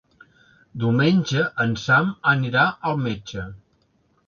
[0.83, 3.49] Diumenge en Sam anirà al metge.